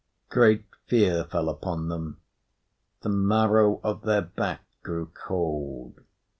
Great 0.29 0.65
fear 0.87 1.25
fell 1.25 1.47
upon 1.47 1.87
them; 1.87 2.17
the 3.01 3.09
marrow 3.09 3.79
of 3.83 4.01
their 4.01 4.23
back 4.23 4.63
grew 4.81 5.05
cold. 5.13 6.01